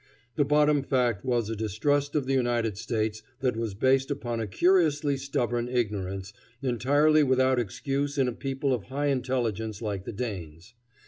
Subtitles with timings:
[0.35, 4.47] The bottom fact was a distrust of the United States that was based upon a
[4.47, 10.73] curiously stubborn ignorance, entirely without excuse in a people of high intelligence like the Danes.